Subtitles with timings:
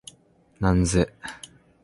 [0.59, 1.13] なんぜ？